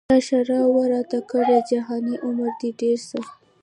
[0.09, 3.19] چا ښرا وه راته کړې جهاني عمر دي ډېر سه